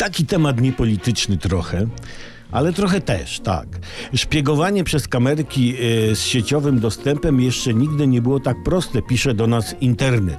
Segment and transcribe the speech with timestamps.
[0.00, 1.86] Taki temat niepolityczny trochę,
[2.50, 3.66] ale trochę też, tak.
[4.14, 5.74] Szpiegowanie przez kamerki
[6.10, 10.38] y, z sieciowym dostępem jeszcze nigdy nie było tak proste, pisze do nas internet.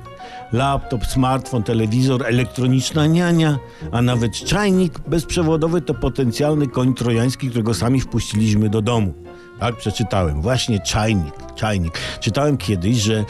[0.52, 3.60] Laptop, smartfon, telewizor, elektroniczna niania,
[3.92, 9.14] a nawet czajnik bezprzewodowy to potencjalny koń trojański, którego sami wpuściliśmy do domu.
[9.62, 10.42] Tak, przeczytałem.
[10.42, 12.00] Właśnie czajnik, czajnik.
[12.20, 13.24] Czytałem kiedyś, że e,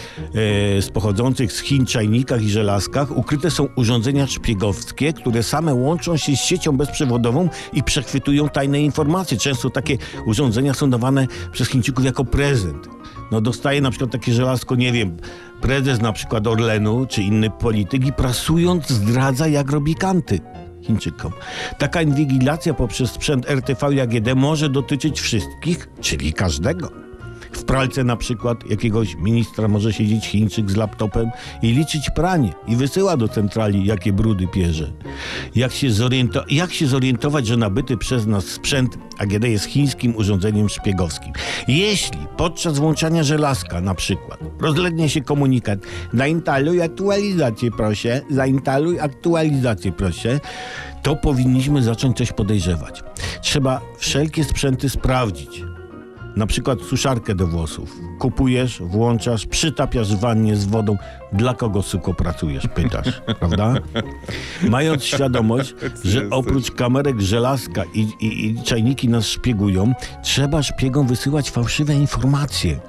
[0.82, 6.36] z pochodzących z Chin czajnikach i żelazkach ukryte są urządzenia szpiegowskie, które same łączą się
[6.36, 9.38] z siecią bezprzewodową i przechwytują tajne informacje.
[9.38, 13.01] Często takie urządzenia są dawane przez Chińczyków jako prezent.
[13.32, 15.18] No dostaje na przykład takie żelazko, nie wiem,
[15.62, 20.40] prezes na przykład Orlenu czy inny polityk i prasując zdradza jak robi kanty.
[20.82, 21.32] Chińczykom.
[21.78, 27.11] Taka inwigilacja poprzez sprzęt RTV i może dotyczyć wszystkich, czyli każdego.
[27.72, 33.18] Pralce na przykład jakiegoś ministra może siedzieć Chińczyk z laptopem i liczyć pranie i wysyła
[33.18, 34.92] do centrali, jakie brudy pierze.
[35.56, 40.70] Jak się, zoriento- jak się zorientować, że nabyty przez nas sprzęt AGD jest chińskim urządzeniem
[40.70, 41.34] szpiegowskim?
[41.68, 45.80] Jeśli podczas włączania żelazka na przykład rozlegnie się komunikat
[46.14, 50.40] zainstaluj aktualizację proszę, zainstaluj aktualizację proszę,
[51.04, 53.04] to powinniśmy zacząć coś podejrzewać.
[53.42, 55.71] Trzeba wszelkie sprzęty sprawdzić.
[56.36, 57.96] Na przykład suszarkę do włosów.
[58.20, 60.98] Kupujesz, włączasz, przytapiasz wannie z wodą.
[61.34, 63.74] Dla kogo suko pracujesz, pytasz, prawda?
[64.70, 71.52] Mając świadomość, że oprócz kamerek żelazka i, i, i czajniki nas szpiegują, trzeba szpiegom wysyłać
[71.52, 72.80] fałszywe informacje.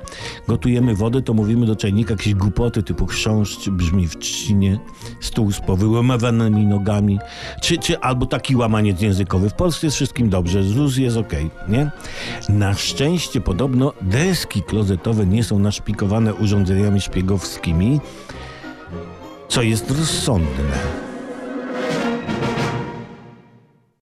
[0.48, 4.78] Gotujemy wodę, to mówimy do czajnika jakieś głupoty typu chrząszcz brzmi w trzcinie,
[5.20, 7.18] stół z powyłamywanymi nogami,
[7.62, 9.50] czy, czy albo taki łamaniec językowy.
[9.50, 11.90] W Polsce jest wszystkim dobrze, ZUS jest okej, nie?
[12.48, 18.00] Na szczęście podobno deski klozetowe nie są naszpikowane urządzeniami szpiegowskimi,
[19.48, 21.11] co jest rozsądne.